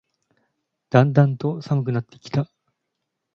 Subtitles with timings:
[0.89, 2.49] だんだんと寒くなってきた